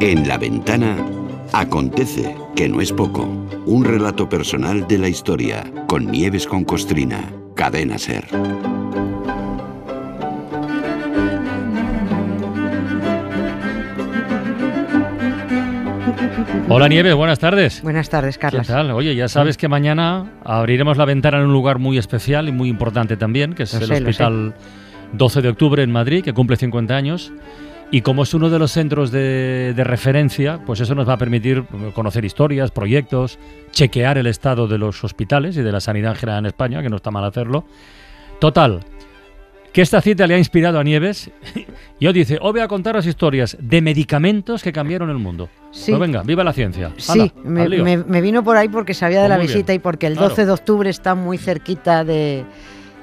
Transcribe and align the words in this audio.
En 0.00 0.26
la 0.26 0.38
ventana 0.38 0.96
acontece, 1.52 2.34
que 2.56 2.66
no 2.68 2.80
es 2.80 2.92
poco, 2.92 3.24
un 3.66 3.84
relato 3.84 4.26
personal 4.26 4.88
de 4.88 4.96
la 4.96 5.08
historia, 5.08 5.70
con 5.86 6.06
Nieves 6.06 6.46
con 6.46 6.64
Costrina, 6.64 7.30
Cadena 7.54 7.98
Ser. 7.98 8.24
Hola 16.70 16.88
Nieves, 16.88 17.14
buenas 17.14 17.38
tardes. 17.38 17.82
Buenas 17.82 18.08
tardes, 18.08 18.38
Carlos. 18.38 18.66
¿Qué 18.66 18.72
tal? 18.72 18.92
Oye, 18.92 19.14
ya 19.14 19.28
sabes 19.28 19.58
que 19.58 19.68
mañana 19.68 20.32
abriremos 20.44 20.96
la 20.96 21.04
ventana 21.04 21.38
en 21.38 21.44
un 21.44 21.52
lugar 21.52 21.78
muy 21.78 21.98
especial 21.98 22.48
y 22.48 22.52
muy 22.52 22.70
importante 22.70 23.18
también, 23.18 23.52
que 23.52 23.64
es 23.64 23.74
Lo 23.74 23.80
el 23.80 23.86
sé, 23.86 24.00
lo 24.00 24.08
Hospital 24.08 24.54
12 25.12 25.42
de 25.42 25.48
Octubre 25.48 25.82
en 25.82 25.90
Madrid, 25.90 26.22
que 26.22 26.32
cumple 26.32 26.56
50 26.56 26.94
años. 26.94 27.32
Y 27.90 28.02
como 28.02 28.24
es 28.24 28.34
uno 28.34 28.50
de 28.50 28.58
los 28.58 28.72
centros 28.72 29.10
de, 29.10 29.72
de 29.74 29.84
referencia, 29.84 30.60
pues 30.66 30.80
eso 30.80 30.94
nos 30.94 31.08
va 31.08 31.14
a 31.14 31.16
permitir 31.16 31.64
conocer 31.94 32.24
historias, 32.24 32.70
proyectos, 32.70 33.38
chequear 33.70 34.18
el 34.18 34.26
estado 34.26 34.68
de 34.68 34.76
los 34.76 35.02
hospitales 35.04 35.56
y 35.56 35.62
de 35.62 35.72
la 35.72 35.80
sanidad 35.80 36.12
en 36.12 36.16
general 36.18 36.38
en 36.40 36.46
España, 36.46 36.82
que 36.82 36.90
no 36.90 36.96
está 36.96 37.10
mal 37.10 37.24
hacerlo. 37.24 37.64
Total, 38.40 38.80
que 39.72 39.82
esta 39.82 40.00
cita 40.00 40.26
le 40.26 40.34
ha 40.34 40.38
inspirado 40.38 40.78
a 40.78 40.84
Nieves 40.84 41.30
y 41.98 42.06
hoy 42.06 42.12
dice, 42.12 42.38
os 42.40 42.52
voy 42.52 42.60
a 42.60 42.68
contar 42.68 42.94
las 42.94 43.06
historias 43.06 43.56
de 43.60 43.80
medicamentos 43.80 44.62
que 44.62 44.72
cambiaron 44.72 45.10
el 45.10 45.18
mundo. 45.18 45.48
Sí. 45.70 45.92
Pues 45.92 46.00
venga, 46.00 46.22
viva 46.22 46.42
la 46.42 46.52
ciencia. 46.52 46.92
Sí, 46.96 47.32
Hala, 47.44 48.04
me, 48.06 48.20
vino 48.20 48.42
por 48.42 48.56
ahí 48.56 48.68
porque 48.68 48.94
sabía 48.94 49.22
de 49.22 49.28
Pues 49.28 49.30
la 49.30 49.36
muy 49.36 49.46
bien, 49.46 49.56
visita 49.58 49.74
y 49.74 49.78
porque 49.78 50.06
el 50.06 50.14
claro. 50.14 50.30
12 50.30 50.46
de 50.46 50.52
octubre 50.52 50.90
está 50.90 51.14
muy 51.14 51.38
cerquita 51.38 52.04
de, 52.04 52.44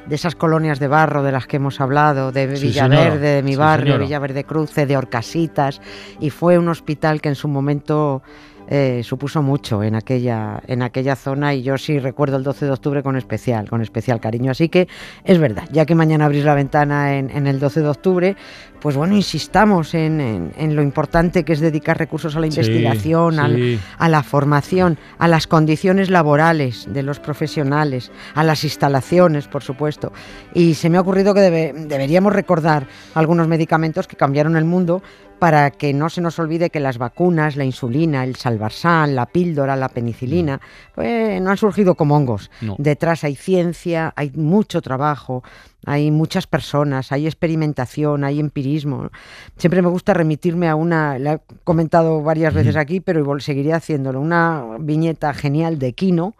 de 0.07 0.15
esas 0.15 0.35
colonias 0.35 0.79
de 0.79 0.87
barro 0.87 1.23
de 1.23 1.31
las 1.31 1.47
que 1.47 1.57
hemos 1.57 1.81
hablado, 1.81 2.31
de 2.31 2.47
Villaverde, 2.47 3.35
de 3.35 3.43
mi 3.43 3.55
barrio. 3.55 3.97
Villaverde 3.97 4.43
Cruce, 4.43 4.85
de 4.85 4.97
Orcasitas, 4.97 5.81
y 6.19 6.29
fue 6.29 6.57
un 6.57 6.69
hospital 6.69 7.21
que 7.21 7.29
en 7.29 7.35
su 7.35 7.47
momento 7.47 8.21
eh, 8.67 9.01
supuso 9.03 9.41
mucho 9.41 9.83
en 9.83 9.95
aquella, 9.95 10.61
en 10.67 10.81
aquella 10.81 11.15
zona 11.15 11.53
y 11.53 11.61
yo 11.63 11.77
sí 11.77 11.99
recuerdo 11.99 12.37
el 12.37 12.43
12 12.43 12.65
de 12.65 12.71
octubre 12.71 13.03
con 13.03 13.15
especial, 13.15 13.69
con 13.69 13.81
especial 13.81 14.19
cariño. 14.19 14.51
Así 14.51 14.69
que 14.69 14.87
es 15.23 15.37
verdad, 15.39 15.63
ya 15.71 15.85
que 15.85 15.95
mañana 15.95 16.25
abrís 16.25 16.43
la 16.43 16.55
ventana 16.55 17.17
en, 17.17 17.29
en 17.29 17.47
el 17.47 17.59
12 17.59 17.81
de 17.81 17.87
octubre, 17.87 18.35
pues 18.81 18.95
bueno, 18.95 19.15
insistamos 19.15 19.93
en, 19.95 20.21
en- 20.21 20.51
en 20.57 20.75
lo 20.75 20.81
importante 20.83 21.43
que 21.43 21.53
es 21.53 21.59
dedicar 21.59 21.97
recursos 21.97 22.35
a 22.35 22.39
la 22.39 22.45
Sí, 22.51 22.59
investigación, 22.59 23.39
al- 23.39 23.55
sí. 23.55 23.79
a 23.97 24.09
la 24.09 24.21
formación, 24.23 24.97
a 25.17 25.27
las 25.27 25.47
condiciones 25.47 26.09
laborales 26.09 26.85
de 26.91 27.01
los 27.03 27.19
profesionales, 27.19 28.11
a 28.35 28.43
las 28.43 28.63
instalaciones, 28.63 29.47
por 29.47 29.63
supuesto. 29.63 30.11
Y 30.53 30.75
se 30.75 30.89
me 30.89 30.97
ha 30.97 31.01
ocurrido 31.01 31.33
que 31.33 31.39
debe- 31.41 31.73
deberíamos 31.87 32.33
recordar 32.33 32.85
algunos 33.15 33.47
medicamentos 33.47 34.07
que 34.07 34.15
cambiaron 34.17 34.55
el 34.55 34.65
mundo 34.65 35.01
para 35.45 35.69
que 35.69 35.93
no 35.93 36.09
se 36.09 36.21
nos 36.21 36.39
olvide 36.39 36.71
que 36.71 36.79
las 36.79 36.97
vacunas, 36.97 37.55
la 37.55 37.65
insulina, 37.65 38.23
el 38.23 38.35
salvarsan, 38.35 39.13
la 39.13 39.27
píldora, 39.27 39.75
la 39.75 39.89
penicilina, 39.89 40.59
pues 40.95 41.39
no 41.39 41.51
han 41.51 41.57
surgido 41.57 41.93
como 41.93 42.15
hongos. 42.15 42.49
No. 42.61 42.75
Detrás 42.79 43.23
hay 43.23 43.35
ciencia, 43.35 44.11
hay 44.15 44.31
mucho 44.31 44.81
trabajo, 44.81 45.43
hay 45.85 46.11
muchas 46.11 46.47
personas, 46.47 47.11
hay 47.11 47.25
experimentación, 47.27 48.23
hay 48.23 48.39
empirismo. 48.39 49.09
Siempre 49.57 49.81
me 49.81 49.89
gusta 49.89 50.13
remitirme 50.13 50.67
a 50.67 50.75
una, 50.75 51.17
la 51.19 51.33
he 51.33 51.39
comentado 51.63 52.21
varias 52.21 52.53
veces 52.53 52.75
aquí, 52.75 52.99
pero 52.99 53.39
seguiré 53.39 53.73
haciéndolo, 53.73 54.19
una 54.21 54.63
viñeta 54.79 55.33
genial 55.33 55.79
de 55.79 55.93
Quino, 55.93 56.35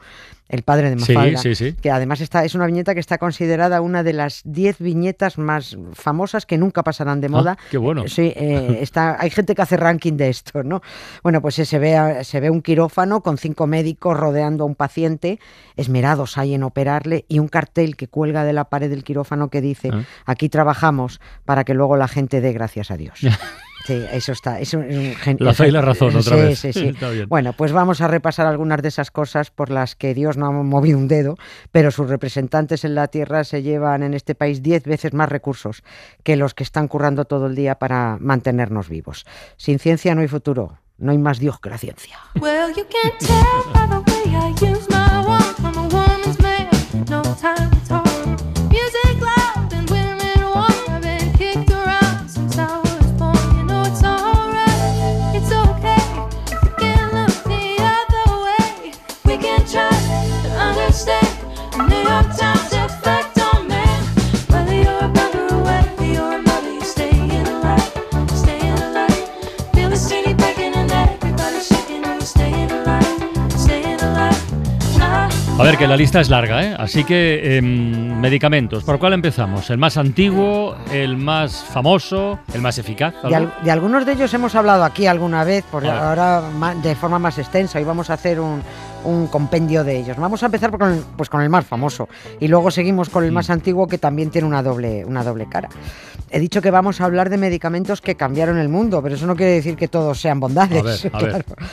el 0.48 0.62
padre 0.62 0.92
de 0.92 1.00
Sí, 1.00 1.12
Mafalda, 1.14 1.40
sí, 1.40 1.56
sí. 1.56 1.74
que 1.74 1.90
además 1.90 2.22
está, 2.22 2.46
es 2.46 2.54
una 2.54 2.68
viñeta 2.68 2.94
que 2.94 3.00
está 3.00 3.18
considerada 3.18 3.82
una 3.82 4.04
de 4.04 4.14
las 4.14 4.42
10 4.46 4.78
viñetas 4.78 5.40
más 5.40 5.76
famosas 5.94 6.46
que 6.46 6.60
nunca 6.60 6.84
pasarán 6.84 7.20
de 7.20 7.26
Ah, 7.28 7.32
moda. 7.32 7.58
qué 7.72 7.80
bueno. 7.80 8.08
Sí, 8.08 8.32
eh, 8.36 8.78
está, 8.80 9.18
hay 9.20 9.32
gente 9.32 9.56
que 9.56 9.64
hace 9.64 9.76
ranking 9.76 10.14
de 10.18 10.30
esto, 10.30 10.62
¿no? 10.62 10.84
Bueno, 11.24 11.42
pues 11.42 11.56
se 11.56 11.80
ve, 11.80 11.96
a- 11.98 12.24
se 12.24 12.40
ve 12.40 12.52
un 12.52 12.62
quirófano 12.62 13.22
con 13.22 13.40
cinco 13.40 13.66
médicos 13.66 14.16
rodeando 14.16 14.66
a 14.66 14.68
un 14.68 14.76
paciente, 14.76 15.40
esmerados 15.78 16.38
ahí 16.38 16.54
en 16.54 16.62
operarle, 16.62 17.26
y 17.28 17.40
un 17.40 17.48
cartel 17.48 17.96
que 17.96 18.08
cuelga 18.08 18.44
de 18.44 18.54
la 18.54 18.66
pared 18.66 18.88
del 18.92 19.04
quirófano 19.04 19.35
que 19.50 19.62
dice, 19.62 19.90
Ah. 19.94 20.02
aquí 20.26 20.50
trabajamos 20.50 21.20
para 21.46 21.64
que 21.64 21.74
luego 21.74 21.96
la 21.98 22.08
gente 22.08 22.42
dé 22.42 22.54
gracias 22.54 22.92
a 22.92 22.98
Dios. 22.98 23.20
Sí, 23.86 24.04
eso 24.12 24.32
está. 24.32 24.60
es 24.60 24.74
un- 24.74 24.82
un 24.86 25.14
gen- 25.16 25.38
La 25.40 25.54
fe 25.54 25.68
y 25.68 25.72
la 25.72 25.80
razón, 25.80 26.16
otra 26.16 26.36
sí, 26.38 26.42
vez. 26.42 26.58
Sí, 26.60 26.74
sí, 26.74 26.88
Está 26.96 27.12
bien. 27.12 27.30
Bueno, 27.30 27.54
pues 27.54 27.72
vamos 27.72 28.02
a 28.02 28.08
repasar 28.08 28.48
algunas 28.48 28.82
de 28.82 28.88
esas 28.88 29.12
cosas 29.12 29.52
por 29.52 29.70
las 29.70 29.96
que 29.96 30.16
Dios 30.16 30.38
no 30.38 30.48
ha 30.48 30.52
movido 30.52 30.98
un 30.98 31.08
dedo, 31.08 31.38
pero 31.72 31.92
sus 31.92 32.10
representantes 32.10 32.84
en 32.84 32.96
la 32.96 33.10
tierra 33.10 33.44
se 33.44 33.62
llevan 33.62 34.02
en 34.02 34.16
este 34.16 34.34
país 34.34 34.64
diez 34.64 34.86
veces 34.86 35.14
más 35.14 35.30
recursos 35.30 35.84
que 36.24 36.36
los 36.36 36.56
que 36.56 36.64
están 36.64 36.88
currando 36.88 37.26
todo 37.26 37.46
el 37.46 37.54
día 37.54 37.76
para 37.76 38.18
mantenernos 38.20 38.90
vivos. 38.90 39.24
Sin 39.56 39.78
ciencia 39.78 40.16
no 40.16 40.22
hay 40.22 40.30
futuro. 40.30 40.80
No 40.98 41.12
hay 41.12 41.20
más 41.20 41.38
Dios 41.38 41.60
que 41.60 41.70
la 41.70 41.78
ciencia. 41.78 42.18
Well, 42.42 42.74
you 42.76 42.86
can 42.90 43.12
tell 43.20 43.72
by 43.72 43.88
the 43.88 44.12
way 44.12 44.34
I 44.34 44.52
use 44.66 44.88
my 44.90 45.06
ver, 75.76 75.80
que 75.80 75.88
la 75.88 75.98
lista 75.98 76.20
es 76.20 76.30
larga, 76.30 76.64
¿eh? 76.64 76.76
Así 76.78 77.04
que, 77.04 77.58
em, 77.58 78.20
medicamentos. 78.20 78.84
¿Por 78.84 79.00
cuál 79.00 79.14
empezamos? 79.14 79.70
¿El 79.70 79.78
más 79.78 79.98
antiguo, 79.98 80.76
el 80.92 81.18
más 81.18 81.64
famoso, 81.64 82.40
el 82.54 82.62
más 82.62 82.78
eficaz? 82.78 83.14
De, 83.24 83.30
vez? 83.30 83.36
al- 83.38 83.54
de 83.64 83.72
algunos 83.72 84.06
de 84.06 84.14
ellos 84.14 84.34
hemos 84.34 84.56
hablado 84.56 84.84
aquí 84.84 85.08
alguna 85.08 85.44
vez, 85.44 85.64
por 85.72 85.86
ahora 85.86 86.42
de 86.82 86.96
forma 86.96 87.20
más 87.20 87.38
extensa, 87.38 87.80
y 87.80 87.84
vamos 87.84 88.10
a 88.10 88.14
hacer 88.14 88.40
un, 88.40 88.62
un 89.06 89.28
compendio 89.28 89.84
de 89.84 89.98
ellos. 89.98 90.18
Vamos 90.18 90.44
a 90.44 90.48
empezar 90.48 90.72
con 90.72 90.92
el, 90.92 91.00
pues 91.18 91.30
con 91.30 91.42
el 91.42 91.50
más 91.50 91.66
famoso 91.66 92.10
y 92.40 92.48
luego 92.48 92.72
seguimos 92.72 93.10
con 93.10 93.24
el 93.24 93.32
más 93.32 93.50
antiguo 93.50 93.88
que 93.88 93.98
también 93.98 94.30
tiene 94.30 94.48
una 94.48 94.62
doble, 94.64 95.06
una 95.06 95.24
doble 95.24 95.48
cara. 95.48 95.70
He 96.32 96.40
dicho 96.40 96.62
que 96.62 96.72
vamos 96.72 97.00
a 97.00 97.06
hablar 97.06 97.30
de 97.30 97.38
medicamentos 97.38 98.02
que 98.02 98.16
cambiaron 98.16 98.58
el 98.58 98.68
mundo, 98.68 99.02
pero 99.02 99.16
eso 99.16 99.28
no 99.28 99.36
quiere 99.36 99.54
decir 99.54 99.76
que 99.78 99.88
todos 99.88 100.20
sean 100.20 100.40
bondades. 100.40 101.06
A 101.06 101.18
ver, 101.20 101.26
a 101.30 101.34
ver. 101.34 101.44
claro. 101.46 101.68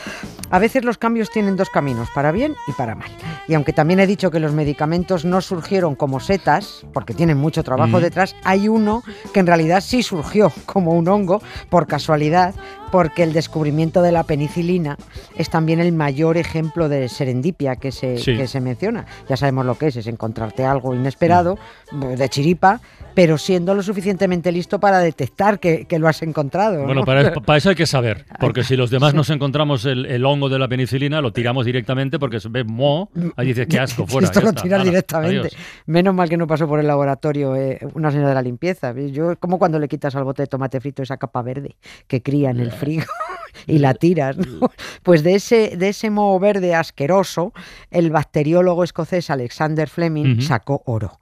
A 0.51 0.59
veces 0.59 0.85
los 0.85 0.99
cambios 0.99 1.31
tienen 1.31 1.57
dos 1.57 1.71
caminos, 1.71 2.09
para 2.15 2.31
bien 2.31 2.55
y 2.69 2.73
para 2.73 2.95
mal. 2.95 3.09
Y 3.49 3.55
aunque 3.55 3.73
también 3.73 3.99
he 4.01 4.07
dicho 4.07 4.31
que 4.31 4.39
los 4.39 4.53
medicamentos 4.53 5.25
no 5.25 5.41
surgieron 5.41 5.95
como 5.95 6.21
setas, 6.21 6.85
porque 6.93 7.15
tienen 7.15 7.39
mucho 7.39 7.65
trabajo 7.65 7.99
Mm. 7.99 8.03
detrás, 8.03 8.37
hay 8.45 8.69
uno 8.69 9.03
que 9.33 9.41
en 9.41 9.47
realidad 9.47 9.81
sí 9.81 10.03
surgió 10.03 10.53
como 10.67 10.93
un 10.93 11.09
hongo, 11.09 11.41
por 11.71 11.87
casualidad, 11.87 12.55
porque 12.93 13.23
el 13.23 13.33
descubrimiento 13.33 14.03
de 14.03 14.13
la 14.13 14.25
penicilina 14.25 14.99
es 15.35 15.49
también 15.49 15.81
el 15.81 15.93
mayor 15.93 16.37
ejemplo 16.37 16.91
de 16.91 17.09
serendipia 17.23 17.77
que 17.77 17.93
se, 17.93 18.19
Sí. 18.19 18.37
que 18.37 18.47
se 18.49 18.61
menciona. 18.61 19.07
Ya 19.29 19.37
sabemos 19.37 19.65
lo 19.65 19.77
que 19.77 19.87
es, 19.89 19.97
es 19.97 20.07
encontrarte 20.09 20.65
algo 20.65 20.95
inesperado, 20.95 21.57
de 21.93 22.29
chiripa, 22.29 22.81
pero 23.15 23.39
siendo 23.39 23.75
lo 23.75 23.83
suficientemente 23.83 24.51
listo 24.51 24.81
para 24.81 24.99
detectar 24.99 25.61
que, 25.61 25.85
que 25.85 25.99
lo 25.99 26.09
has 26.09 26.23
encontrado. 26.23 26.79
Bueno, 26.85 27.01
¿no? 27.01 27.05
para, 27.07 27.33
para 27.35 27.59
eso 27.59 27.69
hay 27.69 27.75
que 27.77 27.87
saber, 27.87 28.25
porque 28.41 28.65
si 28.65 28.75
los 28.77 28.91
demás 28.91 29.15
nos 29.15 29.31
encontramos 29.31 29.85
el, 29.85 30.07
el 30.07 30.25
hongo 30.25 30.49
de 30.49 30.59
la 30.59 30.67
penicilina, 30.69 31.21
lo 31.21 31.33
tiramos 31.33 31.65
directamente 31.67 32.19
porque 32.19 32.41
se 32.41 32.49
ve 32.49 32.65
mo, 32.65 33.11
ahí 33.37 33.47
dices, 33.49 33.67
qué 33.69 33.79
asco, 33.79 34.07
fuera. 34.09 34.27
Esto 34.27 34.41
lo 34.41 34.53
tiras 34.53 34.83
directamente. 34.83 35.39
adiós. 35.41 35.57
Menos 35.87 36.15
mal 36.15 36.29
que 36.29 36.37
no 36.37 36.47
pasó 36.47 36.67
por 36.67 36.81
el 36.81 36.87
laboratorio 36.87 37.55
eh, 37.55 37.79
una 37.95 38.11
señora 38.11 38.31
de 38.31 38.35
la 38.35 38.43
limpieza. 38.43 38.93
Yo, 38.95 39.37
como 39.39 39.59
cuando 39.59 39.79
le 39.79 39.87
quitas 39.89 40.17
al 40.17 40.25
bote 40.25 40.43
de 40.43 40.47
tomate 40.49 40.81
frito 40.81 41.03
esa 41.03 41.19
capa 41.19 41.43
verde 41.43 41.77
que 42.09 42.23
cría 42.23 42.51
en 42.51 42.59
el 42.61 42.73
frigo 42.73 43.05
y 43.67 43.79
la 43.79 43.95
tiras, 43.95 44.37
¿no? 44.37 44.71
Pues 45.03 45.23
de 45.23 45.35
ese, 45.35 45.77
de 45.77 45.89
ese 45.91 46.11
moho 46.11 46.39
verde 46.39 46.75
asqueroso, 46.75 47.53
el 47.91 48.11
bacteriólogo 48.11 48.85
escocés 48.85 49.31
Alexander 49.31 49.89
Fleming 49.89 50.41
sacó 50.41 50.83
oro. 50.87 51.21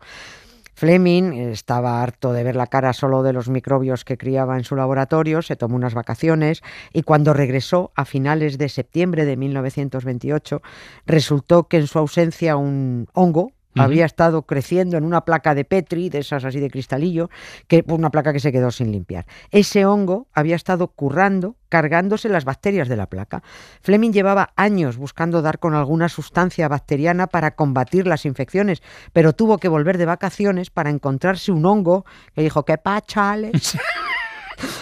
Fleming 0.81 1.35
estaba 1.35 2.03
harto 2.03 2.33
de 2.33 2.43
ver 2.43 2.57
la 2.57 2.67
cara 2.67 2.95
solo 2.95 3.23
de 3.23 3.35
los 3.35 3.51
microbios 3.51 4.03
que 4.03 4.17
criaba 4.17 4.57
en 4.57 4.65
su 4.65 4.77
laboratorio, 4.77 5.43
se 5.43 5.55
tomó 5.55 5.77
unas 5.77 5.93
vacaciones 5.93 6.63
y 6.95 7.03
cuando 7.03 7.35
regresó 7.35 7.93
a 7.97 8.07
finales 8.07 8.57
de 8.57 8.71
septiembre 8.71 9.27
de 9.27 9.37
1928 9.37 10.63
resultó 11.05 11.69
que 11.69 11.77
en 11.77 11.87
su 11.87 11.99
ausencia 11.99 12.57
un 12.57 13.09
hongo 13.13 13.53
Había 13.77 14.05
estado 14.05 14.43
creciendo 14.43 14.97
en 14.97 15.05
una 15.05 15.25
placa 15.25 15.55
de 15.55 15.65
Petri, 15.65 16.09
de 16.11 16.19
esas 16.19 16.45
así 16.45 16.59
de 16.59 16.71
cristalillo, 16.71 17.31
que 17.69 17.85
una 17.87 18.11
placa 18.11 18.33
que 18.33 18.41
se 18.41 18.53
quedó 18.53 18.71
sin 18.71 18.91
limpiar. 18.91 19.27
Ese 19.51 19.87
hongo 19.87 20.27
había 20.33 20.57
estado 20.57 20.89
currando, 20.89 21.57
cargándose 21.69 22.29
las 22.29 22.45
bacterias 22.45 22.89
de 22.89 22.97
la 22.97 23.07
placa. 23.07 23.43
Fleming 23.81 24.11
llevaba 24.11 24.53
años 24.57 24.97
buscando 24.97 25.41
dar 25.41 25.61
con 25.61 25.75
alguna 25.75 26.09
sustancia 26.09 26.69
bacteriana 26.69 27.29
para 27.29 27.53
combatir 27.53 28.07
las 28.07 28.27
infecciones, 28.27 28.83
pero 29.13 29.33
tuvo 29.35 29.59
que 29.59 29.69
volver 29.69 29.99
de 29.99 30.07
vacaciones 30.07 30.71
para 30.71 30.91
encontrarse 30.91 31.53
un 31.53 31.65
hongo 31.65 32.05
que 32.35 32.43
dijo, 32.43 32.65
¿qué 32.65 32.77
pacha, 32.77 33.33
Alex? 33.33 33.79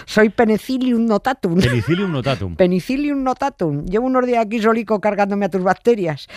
Soy 0.06 0.28
Penicillium 0.30 1.06
notatum. 1.06 1.60
Penicillium 1.60 2.12
notatum. 2.12 2.56
Penicillium 2.56 3.22
notatum. 3.22 3.84
Llevo 3.86 4.06
unos 4.06 4.26
días 4.26 4.44
aquí 4.44 4.60
solico 4.60 5.00
cargándome 5.00 5.46
a 5.46 5.48
tus 5.48 5.62
bacterias. 5.62 6.28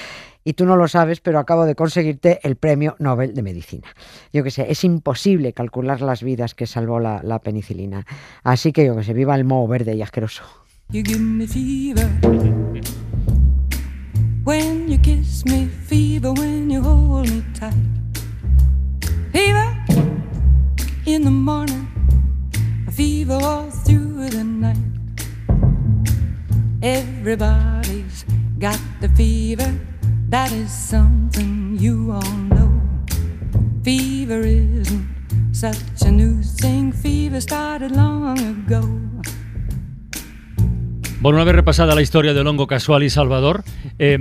Y 0.44 0.54
tú 0.54 0.66
no 0.66 0.76
lo 0.76 0.88
sabes, 0.88 1.20
pero 1.22 1.38
acabo 1.38 1.66
de 1.66 1.76
conseguirte 1.76 2.40
el 2.44 2.56
premio 2.56 2.96
Nobel 2.98 3.36
de 3.36 3.44
Medicina. 3.44 3.88
Yo 4.34 4.44
que 4.44 4.50
sé, 4.50 4.72
es 4.72 4.84
imposible 4.84 5.54
calcular 5.54 6.02
las 6.02 6.24
vidas 6.24 6.56
que 6.56 6.66
salvó 6.66 7.00
la, 7.00 7.22
la 7.24 7.40
penicilina. 7.40 8.08
Así 8.44 8.72
que 8.72 8.86
yo 8.86 8.96
que 8.96 9.04
sé, 9.04 9.14
viva 9.14 9.36
el 9.36 9.46
moho 9.46 9.68
verde 9.68 9.94
y 9.94 10.02
asqueroso. 10.02 10.44
You 10.92 11.04
give 11.04 11.22
me 11.22 11.48
fever 11.48 12.10
when 14.44 14.90
you 14.90 14.98
kiss 14.98 15.46
me, 15.46 15.68
fever 15.68 16.34
when 16.34 16.70
you 16.70 16.82
hold 16.82 17.30
me 17.30 17.44
tight. 17.54 17.74
Fever 19.32 19.86
in 21.06 21.24
the 21.24 21.32
morning, 21.32 21.81
fever 23.02 23.40
all 23.42 23.70
through 23.84 24.30
the 24.30 24.44
night. 24.44 24.78
Everybody's 26.84 28.26
got 28.60 28.80
the 29.00 29.10
fever, 29.16 29.74
that 30.30 30.52
is 30.52 30.70
something 30.70 31.78
you 31.80 32.12
all 32.12 32.38
know. 32.50 32.70
Fever 33.84 34.42
isn't 34.46 35.08
such 35.52 36.04
a 36.06 36.12
new 36.12 36.44
thing, 36.62 36.94
fever 36.94 37.42
started 37.42 37.92
long 37.92 38.38
ago. 38.38 38.82
Bueno, 41.22 41.38
una 41.38 41.46
vez 41.46 41.56
repasada 41.56 41.96
la 41.96 42.02
historia 42.02 42.34
del 42.34 42.46
hongo 42.46 42.68
casual 42.68 43.04
y 43.04 43.10
Salvador, 43.10 43.64
eh, 43.98 44.18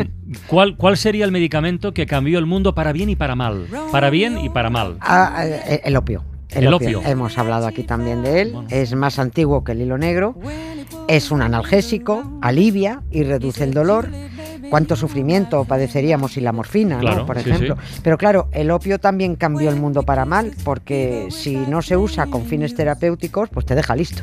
¿cuál, 0.47 0.77
¿cuál 0.77 0.97
sería 0.97 1.27
el 1.27 1.33
medicamento 1.33 1.93
que 1.93 2.07
cambió 2.07 2.39
el 2.39 2.47
mundo 2.47 2.75
para 2.75 2.93
bien 2.93 3.11
y 3.11 3.17
para 3.17 3.35
mal? 3.35 3.67
Para 3.93 4.09
bien 4.09 4.39
y 4.39 4.49
para 4.49 4.71
mal. 4.71 4.97
Ah, 5.01 5.45
eh, 5.45 5.83
el 5.85 5.97
opio. 5.97 6.30
El 6.55 6.73
opio. 6.73 7.03
Hemos 7.05 7.39
hablado 7.39 7.67
aquí 7.67 7.83
también 7.85 8.23
de 8.23 8.43
él. 8.43 8.53
Bueno. 8.53 8.69
Es 8.71 8.95
más 8.95 9.19
antiguo 9.19 9.65
que 9.65 9.73
el 9.73 9.83
hilo 9.83 9.99
negro. 9.99 10.35
Es 11.09 11.31
un 11.31 11.43
analgésico, 11.43 12.23
alivia 12.41 13.03
y 13.11 13.23
reduce 13.23 13.65
el 13.65 13.73
dolor. 13.73 14.09
Cuánto 14.69 14.95
sufrimiento 14.95 15.65
padeceríamos 15.65 16.35
sin 16.35 16.45
la 16.45 16.53
morfina, 16.53 17.03
¿no? 17.03 17.27
Por 17.27 17.41
sí, 17.41 17.51
ejemplo. 17.51 17.77
sí. 17.83 18.01
Pero 18.05 18.17
claro, 18.17 18.49
el 18.53 18.71
opio 18.71 19.01
también 19.01 19.35
cambió 19.35 19.69
el 19.69 19.77
mundo 19.77 20.05
para 20.05 20.25
mal, 20.25 20.53
porque 20.63 21.27
si 21.31 21.57
no 21.57 21.83
se 21.83 21.97
usa 21.97 22.27
con 22.27 22.45
fines 22.45 22.77
terapéuticos, 22.77 23.49
pues 23.49 23.67
te 23.67 23.75
deja 23.75 23.97
listo. 23.97 24.23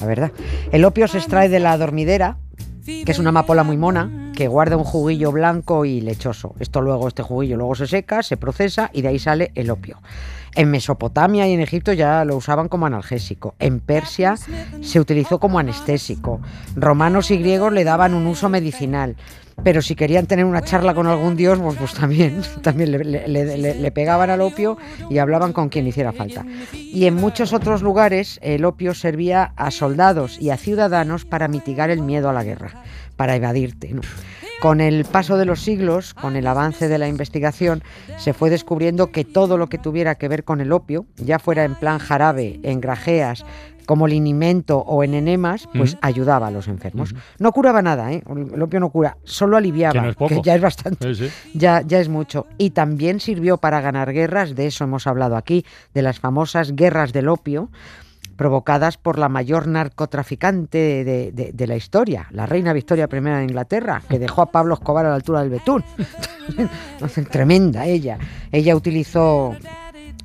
La 0.00 0.06
verdad. 0.06 0.32
El 0.72 0.84
opio 0.86 1.06
se 1.06 1.18
extrae 1.18 1.50
de 1.50 1.60
la 1.60 1.76
dormidera, 1.76 2.38
que 2.86 3.12
es 3.12 3.18
una 3.18 3.28
amapola 3.28 3.62
muy 3.62 3.76
mona, 3.76 4.32
que 4.34 4.48
guarda 4.48 4.76
un 4.76 4.84
juguillo 4.84 5.32
blanco 5.32 5.84
y 5.84 6.00
lechoso. 6.00 6.54
Esto 6.60 6.80
luego, 6.80 7.08
este 7.08 7.22
juguillo 7.22 7.56
luego 7.56 7.74
se 7.74 7.86
seca, 7.86 8.22
se 8.22 8.38
procesa 8.38 8.88
y 8.94 9.02
de 9.02 9.08
ahí 9.08 9.18
sale 9.18 9.52
el 9.54 9.68
opio. 9.68 10.00
En 10.58 10.72
Mesopotamia 10.72 11.46
y 11.46 11.52
en 11.52 11.60
Egipto 11.60 11.92
ya 11.92 12.24
lo 12.24 12.34
usaban 12.34 12.66
como 12.66 12.84
analgésico. 12.84 13.54
En 13.60 13.78
Persia 13.78 14.34
se 14.80 14.98
utilizó 14.98 15.38
como 15.38 15.60
anestésico. 15.60 16.40
Romanos 16.74 17.30
y 17.30 17.36
griegos 17.38 17.72
le 17.72 17.84
daban 17.84 18.12
un 18.12 18.26
uso 18.26 18.48
medicinal. 18.48 19.14
Pero 19.64 19.82
si 19.82 19.94
querían 19.96 20.26
tener 20.26 20.44
una 20.44 20.62
charla 20.62 20.94
con 20.94 21.06
algún 21.06 21.36
dios, 21.36 21.58
pues, 21.58 21.76
pues 21.76 21.94
también, 21.94 22.42
también 22.62 22.92
le, 22.92 22.98
le- 23.04 23.28
le- 23.28 23.58
le- 23.58 23.74
le 23.74 23.90
pegaban 23.90 24.30
al 24.30 24.40
opio 24.40 24.78
y 25.10 25.18
hablaban 25.18 25.52
con 25.52 25.68
quien 25.68 25.86
hiciera 25.86 26.12
falta. 26.12 26.44
Y 26.72 27.06
en 27.06 27.14
muchos 27.14 27.52
otros 27.52 27.82
lugares 27.82 28.38
el 28.42 28.64
opio 28.64 28.94
servía 28.94 29.52
a 29.56 29.70
soldados 29.70 30.40
y 30.40 30.50
a 30.50 30.56
ciudadanos 30.56 31.24
para 31.24 31.48
mitigar 31.48 31.90
el 31.90 32.02
miedo 32.02 32.28
a 32.28 32.32
la 32.32 32.44
guerra, 32.44 32.82
para 33.16 33.34
evadirte. 33.36 33.88
¿no? 33.92 34.00
Con 34.60 34.80
el 34.80 35.04
paso 35.04 35.36
de 35.36 35.44
los 35.44 35.60
siglos, 35.62 36.14
con 36.14 36.34
el 36.36 36.46
avance 36.46 36.88
de 36.88 36.98
la 36.98 37.06
investigación, 37.08 37.82
se 38.16 38.32
fue 38.32 38.50
descubriendo 38.50 39.12
que 39.12 39.24
todo 39.24 39.56
lo 39.56 39.68
que 39.68 39.78
tuviera 39.78 40.16
que 40.16 40.28
ver 40.28 40.44
con 40.44 40.60
el 40.60 40.72
opio, 40.72 41.06
ya 41.16 41.38
fuera 41.38 41.64
en 41.64 41.74
plan 41.76 41.98
jarabe, 41.98 42.58
en 42.62 42.80
grajeas, 42.80 43.44
como 43.88 44.06
linimento 44.06 44.76
o 44.80 45.02
en 45.02 45.14
enemas, 45.14 45.66
pues 45.74 45.96
ayudaba 46.02 46.48
a 46.48 46.50
los 46.50 46.68
enfermos. 46.68 47.14
No 47.38 47.52
curaba 47.52 47.80
nada, 47.80 48.12
¿eh? 48.12 48.22
el 48.54 48.60
opio 48.60 48.80
no 48.80 48.90
cura, 48.90 49.16
solo 49.24 49.56
aliviaba, 49.56 49.94
Que 49.94 50.00
no 50.02 50.10
es 50.10 50.16
poco. 50.16 50.42
ya 50.42 50.54
es 50.56 50.60
bastante. 50.60 51.14
Sí, 51.14 51.26
sí. 51.30 51.32
Ya, 51.54 51.80
ya 51.80 51.98
es 51.98 52.10
mucho. 52.10 52.44
Y 52.58 52.70
también 52.70 53.18
sirvió 53.18 53.56
para 53.56 53.80
ganar 53.80 54.12
guerras, 54.12 54.54
de 54.54 54.66
eso 54.66 54.84
hemos 54.84 55.06
hablado 55.06 55.36
aquí, 55.38 55.64
de 55.94 56.02
las 56.02 56.20
famosas 56.20 56.76
guerras 56.76 57.14
del 57.14 57.28
opio, 57.30 57.70
provocadas 58.36 58.98
por 58.98 59.18
la 59.18 59.30
mayor 59.30 59.66
narcotraficante 59.66 61.02
de, 61.02 61.32
de- 61.32 61.52
de 61.54 61.66
la 61.66 61.74
historia, 61.76 62.26
la 62.30 62.44
reina 62.44 62.74
Victoria 62.74 63.08
I 63.10 63.20
de 63.20 63.42
Inglaterra, 63.44 64.02
que 64.06 64.18
dejó 64.18 64.42
a 64.42 64.52
Pablo 64.52 64.74
Escobar 64.74 65.06
a 65.06 65.08
la 65.08 65.14
altura 65.14 65.40
del 65.40 65.48
betún. 65.48 65.82
Tremenda 67.30 67.86
ella. 67.86 68.18
Ella 68.52 68.76
utilizó, 68.76 69.54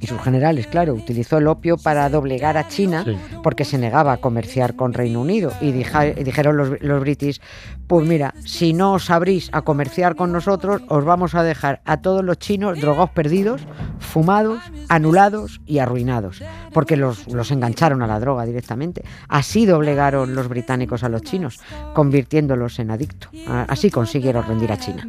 y 0.04 0.08
sus 0.08 0.22
generales, 0.22 0.68
claro, 0.68 0.94
utilizó 0.94 1.38
el 1.38 1.48
opio 1.48 1.78
para 1.78 2.10
doblegar 2.10 2.58
a 2.58 2.68
China 2.68 3.04
Sí. 3.06 3.16
porque 3.42 3.64
se 3.64 3.78
negaba 3.78 4.12
a 4.14 4.18
comerciar 4.18 4.76
con 4.76 4.94
Reino 4.94 5.22
Unido. 5.22 5.52
Y 5.62 5.72
dija- 5.72 6.14
dijeron 6.14 6.58
los, 6.58 6.82
los 6.82 7.00
british, 7.00 7.40
pues 7.88 8.06
mira, 8.06 8.34
si 8.44 8.74
no 8.74 8.94
os 8.94 9.10
abrís 9.10 9.50
a 9.54 9.62
comerciar 9.62 10.16
con 10.16 10.32
nosotros, 10.34 10.82
os 10.90 11.06
vamos 11.06 11.36
a 11.36 11.44
dejar 11.44 11.82
a 11.86 11.98
todos 12.02 12.24
los 12.24 12.38
chinos 12.38 12.80
drogados 12.82 13.12
perdidos, 13.12 13.62
fumados, 14.00 14.60
anulados 14.90 15.62
y 15.66 15.80
arruinados. 15.80 16.44
Porque 16.74 16.98
los, 16.98 17.28
los 17.30 17.50
engancharon 17.52 18.02
a 18.02 18.08
la 18.08 18.20
droga 18.20 18.46
directamente. 18.46 19.04
Así 19.30 19.66
doblegaron 19.66 20.36
los 20.36 20.50
británicos 20.50 21.04
a 21.04 21.10
los 21.10 21.22
chinos, 21.22 21.60
convirtiéndolos 21.94 22.80
en 22.80 22.92
adictos. 22.92 23.32
Así 23.48 23.90
consiguieron 23.90 24.46
rendir 24.46 24.72
a 24.72 24.78
China. 24.78 25.08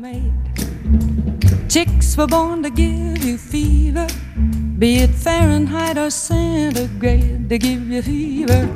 Chicks 1.68 2.16
were 2.16 2.26
born 2.30 2.62
to 2.62 2.70
give 2.70 3.18
you 3.26 3.36
fever, 3.36 4.06
be 4.78 5.02
it 5.02 5.10
Fahrenheit 5.10 5.96
or 5.96 6.10
centigrade, 6.10 7.48
they 7.48 7.58
give 7.58 7.88
you 7.88 8.02
fever. 8.02 8.68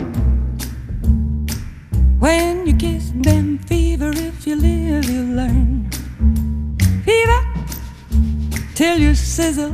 When 2.19 2.67
you 2.67 2.77
kiss 2.77 3.13
them, 3.15 3.59
fever, 3.67 4.11
if 4.11 4.47
you 4.47 4.57
live, 4.57 5.09
you 5.09 5.23
learn. 5.23 5.89
Fever, 7.05 7.41
till 8.75 8.99
you 8.99 9.15
sizzle. 9.15 9.73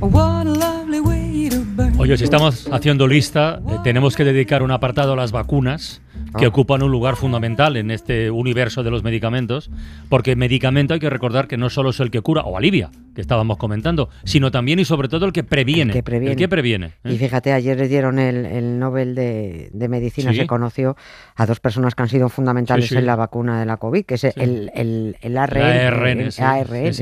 What 0.00 0.46
a 0.46 0.52
lovely 0.52 1.00
way 1.00 1.48
to 1.50 1.64
burn. 1.76 1.98
Oye, 1.98 2.16
si 2.16 2.24
estamos 2.24 2.68
haciendo 2.70 3.08
lista, 3.08 3.60
eh, 3.68 3.78
tenemos 3.82 4.14
que 4.14 4.24
dedicar 4.24 4.62
un 4.62 4.70
apartado 4.70 5.14
a 5.14 5.16
las 5.16 5.32
vacunas, 5.32 6.00
que 6.36 6.44
Ah. 6.44 6.48
ocupan 6.48 6.82
un 6.82 6.90
lugar 6.90 7.16
fundamental 7.16 7.76
en 7.76 7.90
este 7.90 8.30
universo 8.30 8.82
de 8.82 8.90
los 8.90 9.02
medicamentos, 9.02 9.70
porque 10.08 10.36
medicamento 10.36 10.94
hay 10.94 11.00
que 11.00 11.10
recordar 11.10 11.48
que 11.48 11.56
no 11.56 11.70
solo 11.70 11.90
es 11.90 12.00
el 12.00 12.10
que 12.10 12.20
cura 12.20 12.42
o 12.42 12.56
alivia, 12.56 12.90
que 13.14 13.20
estábamos 13.20 13.56
comentando, 13.56 14.08
sino 14.24 14.50
también 14.50 14.78
y 14.78 14.84
sobre 14.84 15.08
todo 15.08 15.26
el 15.26 15.32
que 15.32 15.42
previene. 15.44 15.92
El 15.92 15.98
que 15.98 16.02
previene. 16.02 16.32
El 16.32 16.38
que 16.38 16.48
previene, 16.48 16.86
¿eh? 17.04 17.12
Y 17.12 17.18
fíjate, 17.18 17.52
ayer 17.52 17.78
les 17.78 17.88
dieron 17.88 18.18
el, 18.18 18.46
el 18.46 18.78
Nobel 18.78 19.14
de, 19.14 19.70
de 19.72 19.88
Medicina, 19.88 20.32
Sí. 20.32 20.38
se 20.38 20.46
conoció 20.46 20.96
a 21.36 21.46
dos 21.46 21.60
personas 21.60 21.94
que 21.94 22.02
han 22.02 22.08
sido 22.08 22.28
fundamentales 22.28 22.84
Sí, 22.86 22.90
sí. 22.94 22.98
en 22.98 23.06
la 23.06 23.16
vacuna 23.16 23.58
de 23.58 23.66
la 23.66 23.76
COVID, 23.78 24.04
que 24.04 24.14
es 24.14 24.24
el, 24.24 24.70
el, 24.74 25.16
el 25.20 25.36
ARN. 25.38 25.58
La 25.60 25.86
ARN. 25.88 26.28
ARN. 26.38 26.92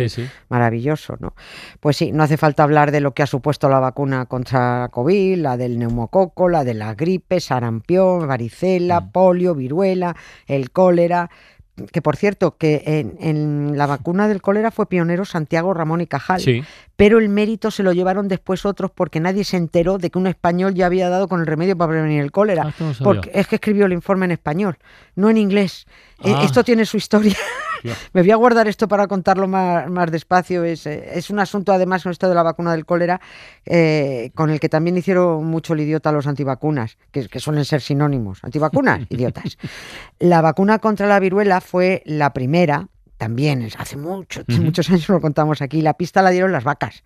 Maravilloso, 0.49 1.17
¿no? 1.21 1.35
Pues 1.81 1.97
sí, 1.97 2.13
no 2.13 2.23
hace 2.23 2.37
falta 2.37 2.63
hablar 2.63 2.93
de 2.93 3.01
lo 3.01 3.13
que 3.15 3.23
ha 3.23 3.27
supuesto 3.27 3.69
la 3.69 3.81
vacuna 3.81 4.27
contra 4.27 4.89
COVID, 4.93 5.39
la 5.39 5.57
del 5.57 5.79
neumococo, 5.79 6.49
la 6.49 6.65
de 6.65 6.75
la 6.75 6.95
gripe, 6.95 7.41
sarampión, 7.41 8.27
varicela, 8.27 9.01
Mm. 9.01 9.11
Polio, 9.17 9.55
viruela, 9.55 10.15
el 10.47 10.71
cólera. 10.71 11.31
Que 11.93 12.01
por 12.01 12.17
cierto, 12.17 12.57
que 12.57 12.83
en, 12.87 13.17
en 13.21 13.77
la 13.79 13.87
vacuna 13.87 14.29
del 14.29 14.41
cólera 14.41 14.71
fue 14.71 14.87
pionero 14.89 15.25
Santiago 15.27 15.75
Ramón 15.75 16.01
y 16.01 16.07
Cajal 16.07 16.41
Sí. 16.41 16.63
pero 16.97 17.19
el 17.19 17.29
mérito 17.29 17.71
se 17.71 17.83
lo 17.83 17.93
llevaron 17.93 18.29
después 18.29 18.65
otros 18.65 18.91
porque 18.91 19.21
nadie 19.21 19.45
se 19.45 19.59
enteró 19.59 19.99
de 19.99 20.09
que 20.11 20.19
un 20.19 20.27
español 20.27 20.73
ya 20.75 20.87
había 20.87 21.11
dado 21.11 21.29
con 21.29 21.41
el 21.41 21.47
remedio 21.47 21.77
para 21.77 21.91
prevenir 21.91 22.23
el 22.23 22.33
cólera. 22.33 22.75
Ah, 22.81 22.93
porque 23.05 23.31
es 23.35 23.47
que 23.47 23.57
escribió 23.57 23.85
el 23.87 23.93
informe 23.93 24.25
en 24.25 24.33
español, 24.33 24.79
no 25.17 25.29
en 25.29 25.37
inglés. 25.37 25.87
Eh, 26.25 26.33
Ah. 26.35 26.43
Esto 26.45 26.65
tiene 26.65 26.87
su 26.87 26.97
historia. 26.97 27.37
Me 28.13 28.23
voy 28.23 28.31
a 28.31 28.37
guardar 28.37 28.69
esto 28.69 28.89
para 28.89 29.07
contarlo 29.07 29.49
más, 29.49 29.89
más 29.91 30.11
despacio. 30.11 30.65
Es, 30.65 30.87
eh, 30.87 31.11
es 31.15 31.31
un 31.31 31.39
asunto, 31.39 31.73
además, 31.73 32.03
con 32.03 32.13
esto 32.13 32.29
de 32.29 32.35
la 32.35 32.43
vacuna 32.43 32.73
del 32.73 32.87
cólera, 32.87 33.21
eh, 33.65 34.31
con 34.35 34.51
el 34.51 34.61
que 34.61 34.69
también 34.69 34.97
hicieron 34.97 35.45
mucho 35.45 35.75
el 35.75 35.81
idiota 35.81 36.13
los 36.13 36.27
antivacunas, 36.27 36.99
que, 37.11 37.29
que 37.29 37.41
suelen 37.41 37.65
ser 37.65 37.81
sinónimos. 37.81 38.43
Antivacunas, 38.43 39.01
idiotas. 39.09 39.59
La 40.19 40.41
vacuna 40.41 40.79
contra 40.79 41.07
la 41.07 41.21
viruela 41.21 41.61
fue 41.61 42.03
la 42.05 42.33
primera. 42.33 42.89
También 43.17 43.67
hace 43.79 43.97
mucho, 43.97 44.43
muchos 44.47 44.91
años 44.91 45.09
lo 45.09 45.21
contamos 45.21 45.63
aquí. 45.63 45.81
La 45.81 45.95
pista 45.95 46.21
la 46.21 46.31
dieron 46.31 46.53
las 46.53 46.65
vacas. 46.65 47.03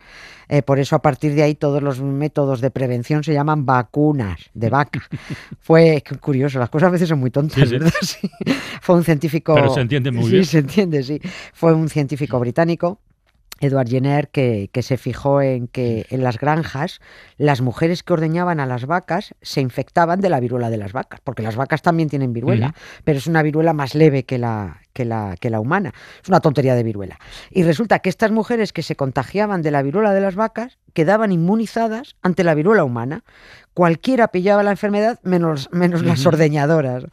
Eh, 0.49 0.62
por 0.62 0.81
eso, 0.81 0.97
a 0.97 1.02
partir 1.02 1.35
de 1.35 1.45
ahí, 1.45 1.55
todos 1.55 1.83
los 1.83 2.00
métodos 2.00 2.61
de 2.61 2.71
prevención 2.71 3.23
se 3.23 3.33
llaman 3.33 3.64
vacunas 3.64 4.50
de 4.55 4.71
vaca. 4.71 5.02
Fue 5.61 6.02
curioso, 6.21 6.59
las 6.59 6.71
cosas 6.71 6.88
a 6.88 6.90
veces 6.90 7.09
son 7.09 7.21
muy 7.21 7.31
tontas, 7.31 7.69
sí. 7.69 7.79
¿verdad? 7.79 7.93
Sí. 8.02 8.31
Fue 8.81 8.97
un 8.97 9.05
científico. 9.05 9.55
Pero 9.55 9.73
se 9.73 9.81
entiende 9.81 10.11
muy 10.11 10.25
sí, 10.25 10.31
bien. 10.33 10.45
se 10.45 10.59
entiende, 10.59 11.02
sí. 11.02 11.21
Fue 11.52 11.73
un 11.73 11.88
científico 11.88 12.40
británico 12.40 12.99
Edward 13.61 13.88
Jenner, 13.88 14.29
que, 14.29 14.71
que 14.73 14.83
se 14.83 14.97
fijó 14.97 15.43
en 15.43 15.69
que 15.69 16.07
en 16.11 16.23
las 16.25 16.38
granjas 16.38 17.00
las 17.37 17.61
mujeres 17.61 18.02
que 18.02 18.14
ordeñaban 18.14 18.59
a 18.59 18.67
las 18.67 18.87
vacas 18.87 19.35
se 19.43 19.61
infectaban 19.61 20.21
de 20.21 20.31
la 20.31 20.40
viruela 20.40 20.71
de 20.71 20.79
las 20.79 20.93
vacas, 20.93 21.21
porque 21.23 21.43
las 21.43 21.57
vacas 21.57 21.83
también 21.83 22.09
tienen 22.09 22.33
viruela, 22.33 22.75
pero 23.05 23.19
es 23.19 23.26
una 23.26 23.43
viruela 23.43 23.73
más 23.73 23.95
leve 23.95 24.25
que 24.25 24.38
la, 24.38 24.81
que, 24.93 25.05
la, 25.05 25.37
que 25.38 25.50
la 25.50 25.61
humana. 25.61 25.93
Es 26.23 26.29
una 26.29 26.40
tontería 26.40 26.75
de 26.75 26.83
viruela. 26.83 27.19
Y 27.50 27.62
resulta 27.62 27.99
que 27.99 28.09
estas 28.09 28.31
mujeres 28.31 28.73
que 28.73 28.83
se 28.83 28.97
contagiaban 28.97 29.62
de 29.62 29.71
la 29.71 29.83
viruela 29.83 30.12
de 30.12 30.21
las 30.21 30.35
vacas 30.35 30.79
quedaban 30.95 31.31
inmunizadas 31.31 32.17
ante 32.23 32.45
la 32.45 32.55
viruela 32.55 32.85
humana. 32.85 33.25
Cualquiera 33.75 34.29
pillaba 34.29 34.62
la 34.62 34.73
enfermedad 34.73 35.21
menos, 35.23 35.69
menos 35.71 36.02
las 36.02 36.26
ordeñadoras. 36.26 37.05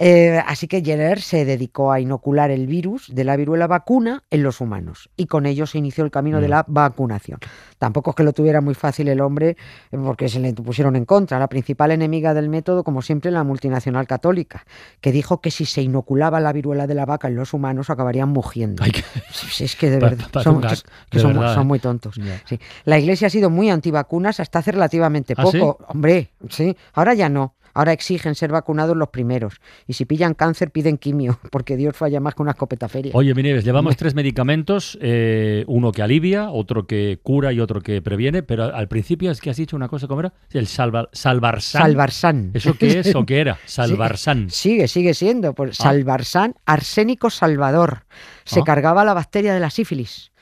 Eh, 0.00 0.40
así 0.46 0.68
que 0.68 0.80
Jenner 0.80 1.20
se 1.20 1.44
dedicó 1.44 1.90
a 1.90 1.98
inocular 1.98 2.52
el 2.52 2.68
virus 2.68 3.12
de 3.12 3.24
la 3.24 3.34
viruela 3.36 3.66
vacuna 3.66 4.22
en 4.30 4.44
los 4.44 4.60
humanos 4.60 5.10
y 5.16 5.26
con 5.26 5.44
ello 5.44 5.66
se 5.66 5.78
inició 5.78 6.04
el 6.04 6.12
camino 6.12 6.40
de 6.40 6.48
la 6.48 6.64
vacunación. 6.68 7.40
Tampoco 7.78 8.10
es 8.10 8.16
que 8.16 8.22
lo 8.22 8.32
tuviera 8.32 8.60
muy 8.60 8.74
fácil 8.74 9.08
el 9.08 9.20
hombre 9.20 9.56
eh, 9.90 9.96
porque 10.00 10.28
se 10.28 10.38
le 10.38 10.52
pusieron 10.52 10.94
en 10.94 11.04
contra. 11.04 11.40
La 11.40 11.48
principal 11.48 11.90
enemiga 11.90 12.32
del 12.32 12.48
método, 12.48 12.84
como 12.84 13.02
siempre, 13.02 13.32
la 13.32 13.42
multinacional 13.42 14.06
católica, 14.06 14.64
que 15.00 15.10
dijo 15.10 15.40
que 15.40 15.50
si 15.50 15.64
se 15.64 15.82
inoculaba 15.82 16.38
la 16.38 16.52
viruela 16.52 16.86
de 16.86 16.94
la 16.94 17.04
vaca 17.04 17.26
en 17.26 17.34
los 17.34 17.52
humanos 17.52 17.90
acabarían 17.90 18.28
mugiendo. 18.28 18.84
Ay, 18.84 18.92
que- 18.92 19.02
Sí, 19.32 19.64
Es 19.64 19.74
que 19.74 19.90
de 19.90 19.98
verdad 19.98 20.26
son, 20.44 20.56
un 20.56 20.60
gag, 20.60 20.74
que- 20.76 20.82
que 21.10 21.18
de 21.18 21.22
son, 21.22 21.32
verdad, 21.34 21.54
son 21.54 21.62
¿eh? 21.64 21.66
muy 21.66 21.78
tontos. 21.80 22.14
Sí. 22.46 22.60
La 22.84 22.98
iglesia 23.00 23.26
ha 23.26 23.30
sido 23.30 23.50
muy 23.50 23.68
antivacunas 23.68 24.38
hasta 24.38 24.60
hace 24.60 24.70
relativamente 24.72 25.34
¿Ah, 25.36 25.42
poco. 25.42 25.78
Hombre, 25.88 26.30
sí. 26.50 26.76
Ahora 26.94 27.14
ya 27.14 27.28
no. 27.28 27.54
Ahora 27.78 27.92
exigen 27.92 28.34
ser 28.34 28.50
vacunados 28.50 28.96
los 28.96 29.10
primeros. 29.10 29.60
Y 29.86 29.92
si 29.92 30.04
pillan 30.04 30.34
cáncer, 30.34 30.72
piden 30.72 30.98
quimio, 30.98 31.38
porque 31.52 31.76
Dios 31.76 31.96
falla 31.96 32.18
más 32.18 32.34
que 32.34 32.42
una 32.42 32.50
escopeta 32.50 32.88
feria. 32.88 33.12
Oye, 33.14 33.32
mi 33.34 33.42
Nieves, 33.44 33.64
llevamos 33.64 33.96
tres 33.96 34.16
medicamentos, 34.16 34.98
eh, 35.00 35.62
uno 35.68 35.92
que 35.92 36.02
alivia, 36.02 36.50
otro 36.50 36.88
que 36.88 37.20
cura 37.22 37.52
y 37.52 37.60
otro 37.60 37.80
que 37.80 38.02
previene, 38.02 38.42
pero 38.42 38.64
al- 38.64 38.74
al 38.74 38.88
principio 38.88 39.30
es 39.30 39.40
que 39.40 39.50
has 39.50 39.56
dicho 39.56 39.76
una 39.76 39.86
cosa, 39.86 40.08
¿cómo 40.08 40.20
era? 40.20 40.32
El 40.50 40.66
salva, 40.66 41.08
salvarsan. 41.12 41.82
Salvarsan. 41.82 42.50
¿Eso 42.54 42.74
qué 42.74 42.98
es 42.98 43.14
o 43.14 43.24
qué 43.24 43.40
era? 43.40 43.58
Salvarsan. 43.66 44.50
Sigue, 44.50 44.88
sigue 44.88 45.14
siendo. 45.14 45.54
Pues, 45.54 45.78
Ah. 45.80 45.84
Salvarsan, 45.84 46.54
arsénico 46.66 47.30
salvador. 47.30 48.06
Se 48.44 48.60
Ah. 48.60 48.64
cargaba 48.64 49.04
la 49.04 49.14
bacteria 49.14 49.54
de 49.54 49.60
la 49.60 49.70
sífilis. 49.70 50.32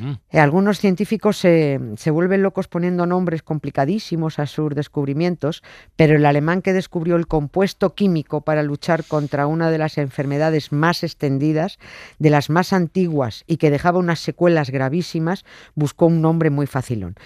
Mm. 0.00 0.12
Eh, 0.30 0.38
algunos 0.38 0.78
científicos 0.78 1.36
se, 1.36 1.80
se 1.96 2.10
vuelven 2.10 2.42
locos 2.42 2.68
poniendo 2.68 3.06
nombres 3.06 3.42
complicadísimos 3.42 4.38
a 4.38 4.46
sus 4.46 4.74
descubrimientos, 4.74 5.62
pero 5.96 6.16
el 6.16 6.26
alemán 6.26 6.62
que 6.62 6.72
descubrió 6.72 7.16
el 7.16 7.26
compuesto 7.26 7.94
químico 7.94 8.40
para 8.40 8.62
luchar 8.62 9.04
contra 9.04 9.46
una 9.46 9.70
de 9.70 9.78
las 9.78 9.98
enfermedades 9.98 10.72
más 10.72 11.02
extendidas, 11.02 11.78
de 12.18 12.30
las 12.30 12.50
más 12.50 12.72
antiguas 12.72 13.44
y 13.46 13.56
que 13.56 13.70
dejaba 13.70 13.98
unas 13.98 14.20
secuelas 14.20 14.70
gravísimas, 14.70 15.44
buscó 15.74 16.06
un 16.06 16.20
nombre 16.20 16.50
muy 16.50 16.66
facilón. 16.66 17.16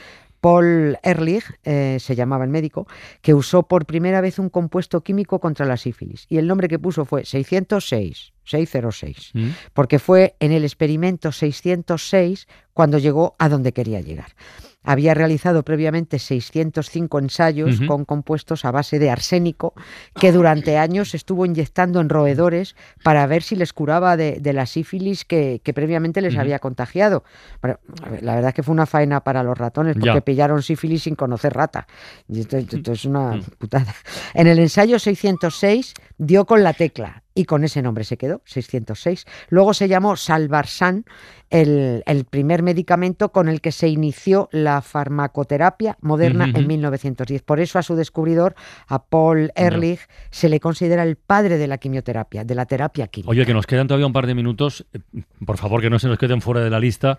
Paul 0.40 0.96
Ehrlich, 1.02 1.44
eh, 1.64 1.98
se 2.00 2.14
llamaba 2.16 2.44
el 2.44 2.50
médico, 2.50 2.86
que 3.20 3.34
usó 3.34 3.64
por 3.64 3.84
primera 3.86 4.20
vez 4.20 4.38
un 4.38 4.48
compuesto 4.48 5.02
químico 5.02 5.38
contra 5.38 5.66
la 5.66 5.76
sífilis. 5.76 6.26
Y 6.28 6.38
el 6.38 6.46
nombre 6.46 6.68
que 6.68 6.78
puso 6.78 7.04
fue 7.04 7.24
606, 7.24 8.32
606 8.44 9.30
Mm. 9.34 9.48
porque 9.74 9.98
fue 9.98 10.34
en 10.40 10.52
el 10.52 10.64
experimento 10.64 11.30
606 11.32 12.46
cuando 12.72 12.98
llegó 12.98 13.34
a 13.38 13.48
donde 13.48 13.72
quería 13.72 14.00
llegar. 14.00 14.34
Había 14.82 15.12
realizado 15.14 15.62
previamente 15.62 16.18
605 16.18 17.18
ensayos 17.18 17.80
con 17.86 18.04
compuestos 18.06 18.64
a 18.64 18.70
base 18.70 18.98
de 18.98 19.10
arsénico 19.10 19.74
que 20.14 20.32
durante 20.32 20.78
años 20.78 21.14
estuvo 21.14 21.44
inyectando 21.44 22.00
en 22.00 22.08
roedores 22.08 22.74
para 23.04 23.26
ver 23.26 23.42
si 23.42 23.56
les 23.56 23.72
curaba 23.72 24.16
de, 24.16 24.38
de 24.40 24.52
la 24.54 24.64
sífilis 24.66 25.24
que, 25.24 25.60
que 25.62 25.74
previamente 25.74 26.22
les 26.22 26.36
había 26.36 26.58
contagiado. 26.60 27.24
Ver, 27.62 27.78
la 28.22 28.34
verdad 28.34 28.48
es 28.48 28.54
que 28.54 28.62
fue 28.62 28.72
una 28.72 28.86
faena 28.86 29.20
para 29.22 29.42
los 29.42 29.56
ratones 29.58 29.94
porque 29.94 30.06
Ya. 30.14 30.20
pillaron 30.22 30.62
sífilis 30.62 31.02
sin 31.02 31.14
conocer 31.14 31.52
rata. 31.52 31.86
Y 32.28 32.40
esto, 32.40 32.56
es 32.92 33.04
una 33.04 33.38
putada. 33.58 33.94
En 34.34 34.46
el 34.46 34.58
ensayo 34.58 34.98
606 34.98 35.94
dio 36.20 36.44
con 36.44 36.62
la 36.62 36.74
tecla 36.74 37.22
y 37.34 37.46
con 37.46 37.64
ese 37.64 37.80
nombre 37.80 38.04
se 38.04 38.18
quedó, 38.18 38.42
606. 38.44 39.24
Luego 39.48 39.72
se 39.72 39.88
llamó 39.88 40.16
Salvarsan, 40.16 41.04
el, 41.48 42.02
el 42.04 42.24
primer 42.26 42.62
medicamento 42.62 43.32
con 43.32 43.48
el 43.48 43.60
que 43.62 43.72
se 43.72 43.88
inició 43.88 44.48
la 44.52 44.82
farmacoterapia 44.82 45.96
moderna 46.02 46.44
Ujú, 46.44 46.58
en 46.58 46.64
ujú. 46.64 46.68
1910. 46.68 47.42
Por 47.42 47.60
eso 47.60 47.78
a 47.78 47.82
su 47.82 47.96
descubridor, 47.96 48.54
a 48.86 49.02
Paul 49.04 49.50
Ehrlich, 49.54 50.00
se 50.30 50.48
le 50.50 50.60
considera 50.60 51.02
el 51.04 51.16
padre 51.16 51.56
de 51.56 51.66
la 51.66 51.78
quimioterapia, 51.78 52.44
de 52.44 52.54
la 52.54 52.66
terapia 52.66 53.06
química. 53.06 53.30
Oye, 53.30 53.46
que 53.46 53.54
nos 53.54 53.66
quedan 53.66 53.86
todavía 53.88 54.06
un 54.06 54.12
par 54.12 54.26
de 54.26 54.34
minutos. 54.34 54.84
eh, 54.92 55.22
Por 55.46 55.56
favor, 55.56 55.80
que 55.80 55.88
no 55.90 55.98
se 55.98 56.08
nos 56.08 56.18
queden 56.18 56.42
fuera 56.42 56.60
de 56.60 56.70
la 56.70 56.78
lista 56.80 57.18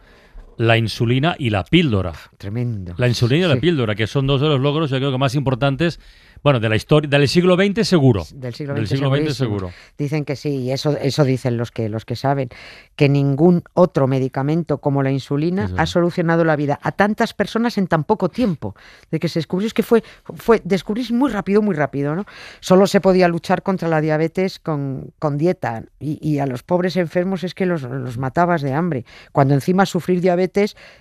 la 0.58 0.78
insulina 0.78 1.36
y 1.40 1.50
la 1.50 1.64
píldora. 1.64 2.14
Tremendo. 2.38 2.94
La 2.98 3.08
insulina 3.08 3.46
y 3.46 3.50
la 3.50 3.56
Sí. 3.56 3.62
píldora, 3.62 3.96
que 3.96 4.08
son 4.08 4.28
dos 4.28 4.42
de 4.42 4.48
los 4.48 4.60
logros, 4.60 4.90
yo 4.90 4.98
creo 4.98 5.12
que 5.12 5.18
más 5.18 5.36
importantes, 5.36 6.00
bueno, 6.44 6.60
de 6.60 6.70
la 6.70 6.76
historia, 6.76 7.08
del 7.10 7.28
siglo 7.28 7.56
XX 7.56 7.88
seguro. 7.88 8.26
Del 8.34 8.54
siglo 8.54 8.74
Del 8.74 8.88
XX, 8.88 8.90
siglo 8.98 9.10
XX 9.10 9.18
segurísimo. 9.18 9.46
seguro. 9.60 9.72
Dicen 9.98 10.26
que 10.26 10.36
sí, 10.36 10.50
y 10.58 10.72
eso, 10.72 10.98
eso 10.98 11.24
dicen 11.24 11.58
los 11.58 11.72
que, 11.72 11.88
los 11.90 12.04
que 12.06 12.16
saben, 12.16 12.50
que 12.96 13.10
ningún 13.10 13.64
otro 13.74 14.08
medicamento 14.08 14.80
como 14.80 15.04
la 15.04 15.12
insulina 15.12 15.70
ha 15.78 15.86
solucionado 15.86 16.44
la 16.44 16.56
vida 16.56 16.80
a 16.82 16.92
tantas 16.92 17.34
personas 17.34 17.78
en 17.78 17.88
tan 17.88 18.04
poco 18.04 18.30
tiempo. 18.30 18.76
De 19.12 19.20
que 19.20 19.30
se 19.30 19.40
descubrió, 19.40 19.68
es 19.68 19.74
que 19.74 19.84
fue, 19.84 20.04
fue 20.36 20.62
descubrirse 20.64 21.14
muy 21.14 21.30
rápido, 21.32 21.62
muy 21.62 21.76
rápido, 21.76 22.16
¿no? 22.16 22.26
Solo 22.60 22.88
se 22.88 23.02
podía 23.02 23.28
luchar 23.28 23.62
contra 23.64 23.88
la 23.88 24.02
diabetes 24.02 24.60
con, 24.60 25.12
con 25.20 25.38
dieta, 25.38 25.84
y, 26.00 26.18
y 26.28 26.40
a 26.40 26.46
los 26.48 26.64
pobres 26.64 26.98
enfermos 26.98 27.44
es 27.44 27.54
que 27.54 27.66
los, 27.68 27.84
los 27.84 28.18
matabas 28.18 28.62
de 28.64 28.74
hambre. 28.74 29.06
Cuando 29.32 29.54
encima 29.54 29.86
sufrir 29.86 30.22
diabetes, 30.22 30.51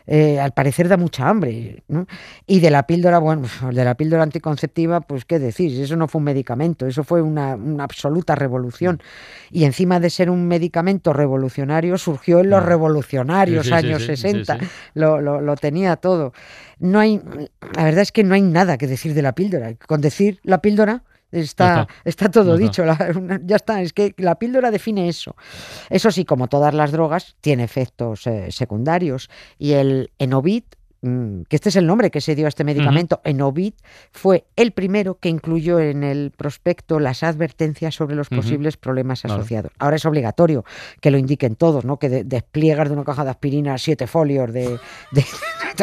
eh, 0.06 0.38
al 0.40 0.52
parecer 0.52 0.88
da 0.88 0.96
mucha 0.96 1.28
hambre, 1.28 1.82
¿no? 1.88 2.06
Y 2.46 2.60
de 2.60 2.70
la 2.70 2.86
píldora, 2.86 3.18
bueno, 3.18 3.42
de 3.72 3.84
la 3.84 3.94
píldora 3.94 4.22
anticonceptiva, 4.22 5.00
pues 5.00 5.24
qué 5.24 5.38
decir, 5.38 5.80
eso 5.82 5.96
no 5.96 6.08
fue 6.08 6.18
un 6.20 6.24
medicamento, 6.24 6.86
eso 6.86 7.04
fue 7.04 7.22
una, 7.22 7.56
una 7.56 7.84
absoluta 7.84 8.34
revolución. 8.34 9.00
Y 9.50 9.64
encima 9.64 10.00
de 10.00 10.10
ser 10.10 10.30
un 10.30 10.46
medicamento 10.48 11.12
revolucionario, 11.12 11.98
surgió 11.98 12.40
en 12.40 12.50
los 12.50 12.62
Mm. 12.62 12.66
Revolucionarios 12.66 13.64
sí, 13.66 13.70
sí, 13.70 13.74
años 13.74 14.02
sí, 14.02 14.16
sí, 14.16 14.22
60, 14.22 14.58
sí. 14.58 14.66
Lo, 14.94 15.20
lo- 15.20 15.40
lo 15.40 15.56
tenía 15.56 15.96
todo. 15.96 16.32
No 16.78 16.98
hay, 17.00 17.20
la 17.74 17.84
verdad 17.84 18.00
es 18.02 18.12
que 18.12 18.24
no 18.24 18.34
hay 18.34 18.42
nada 18.42 18.78
que 18.78 18.86
decir 18.86 19.14
de 19.14 19.22
la 19.22 19.32
píldora. 19.34 19.74
Con 19.86 20.00
decir 20.00 20.38
la 20.42 20.60
píldora 20.62 21.02
está, 21.32 21.86
está. 22.04 22.30
todo 22.30 22.56
dicho, 22.56 22.84
la- 22.84 23.12
una- 23.16 23.40
ya 23.44 23.56
está, 23.56 23.80
es 23.82 23.92
que 23.92 24.14
la 24.18 24.36
píldora 24.36 24.70
define 24.70 25.08
eso. 25.08 25.36
Eso 25.88 26.10
sí, 26.10 26.24
como 26.24 26.48
todas 26.48 26.74
las 26.74 26.92
drogas, 26.92 27.36
tiene 27.40 27.64
efectos 27.64 28.26
eh, 28.26 28.48
secundarios. 28.50 29.30
Y 29.58 29.72
el 29.72 30.10
Enovit, 30.18 30.64
mm, 31.02 31.42
que 31.48 31.56
este 31.56 31.68
es 31.70 31.76
el 31.76 31.86
nombre 31.86 32.10
que 32.10 32.20
se 32.20 32.34
dio 32.34 32.46
a 32.46 32.48
este 32.48 32.64
medicamento, 32.64 33.20
Enovit, 33.24 33.74
fue 34.12 34.44
el 34.56 34.72
primero 34.72 35.18
que 35.18 35.28
incluyó 35.28 35.80
en 35.80 36.04
el 36.04 36.30
prospecto 36.36 37.00
las 37.00 37.22
advertencias 37.22 37.94
sobre 37.94 38.16
los 38.16 38.28
posibles 38.28 38.76
problemas 38.76 39.22
Claro. 39.22 39.40
asociados. 39.40 39.72
Ahora 39.78 39.96
es 39.96 40.04
obligatorio 40.04 40.64
que 41.00 41.10
lo 41.10 41.16
indiquen 41.18 41.56
todos, 41.56 41.84
¿no? 41.84 41.98
Que 41.98 42.08
de- 42.08 42.24
despliegas 42.24 42.88
de 42.88 42.94
una 42.94 43.04
caja 43.04 43.24
de 43.24 43.30
aspirina 43.30 43.78
siete 43.78 44.06
folios 44.06 44.52
de... 44.52 44.78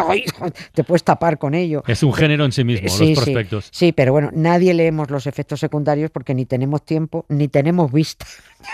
te 0.73 0.83
puedes 0.83 1.03
tapar 1.03 1.37
con 1.37 1.53
ello. 1.53 1.83
Es 1.87 2.03
un 2.03 2.13
género 2.13 2.45
en 2.45 2.51
sí 2.51 2.63
mismo, 2.63 2.89
Sí, 2.89 2.99
los 2.99 3.07
sí, 3.07 3.15
prospectos. 3.15 3.69
Sí, 3.71 3.91
pero 3.91 4.11
bueno, 4.11 4.29
nadie 4.33 4.73
leemos 4.73 5.09
los 5.09 5.27
efectos 5.27 5.59
secundarios 5.59 6.11
porque 6.11 6.33
ni 6.33 6.45
tenemos 6.45 6.83
tiempo, 6.83 7.25
ni 7.29 7.47
tenemos 7.47 7.91
vista 7.91 8.25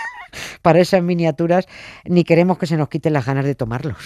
para 0.62 0.80
esas 0.80 1.02
miniaturas, 1.02 1.66
ni 2.04 2.24
queremos 2.24 2.58
que 2.58 2.66
se 2.66 2.76
nos 2.76 2.88
quiten 2.88 3.12
las 3.12 3.26
ganas 3.26 3.44
de 3.44 3.54
tomarlos. 3.54 3.96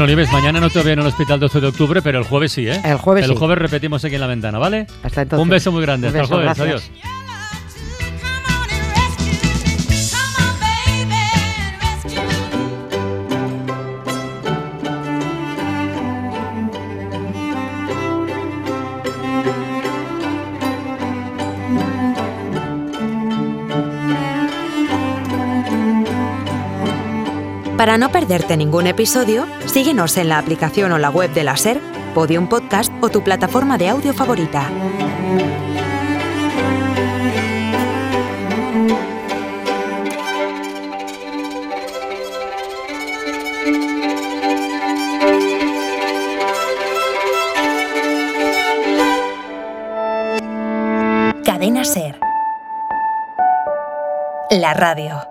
Bueno, 0.00 0.14
Nieves, 0.14 0.32
mañana 0.32 0.60
no 0.60 0.70
te 0.70 0.82
veo 0.82 0.94
en 0.94 1.00
el 1.00 1.06
hospital 1.08 1.38
12 1.38 1.60
de 1.60 1.66
octubre, 1.66 2.00
pero 2.00 2.18
el 2.18 2.24
jueves 2.24 2.52
sí, 2.52 2.66
¿eh? 2.66 2.80
El 2.82 2.96
jueves 2.96 3.26
El 3.26 3.36
jueves 3.36 3.58
repetimos 3.58 4.02
aquí 4.02 4.14
en 4.14 4.22
la 4.22 4.28
ventana, 4.28 4.58
¿vale? 4.58 4.86
Hasta 5.02 5.20
entonces. 5.20 5.42
Un 5.42 5.50
beso 5.50 5.72
muy 5.72 5.82
grande. 5.82 6.06
Hasta 6.06 6.20
el 6.20 6.26
jueves. 6.26 6.56
gracias. 6.56 6.66
Adiós. 6.66 6.90
Para 27.76 27.98
no 27.98 28.10
perderte 28.10 28.56
ningún 28.58 28.86
episodio, 28.86 29.46
síguenos 29.70 30.16
en 30.16 30.28
la 30.28 30.38
aplicación 30.38 30.90
o 30.92 30.98
la 30.98 31.10
web 31.10 31.32
de 31.32 31.44
la 31.44 31.56
SER, 31.56 31.80
Podium 32.14 32.48
Podcast 32.48 32.92
o 33.00 33.08
tu 33.08 33.22
plataforma 33.22 33.78
de 33.78 33.88
audio 33.88 34.12
favorita. 34.12 34.68
Cadena 51.44 51.84
Ser. 51.84 52.18
La 54.50 54.74
radio. 54.74 55.29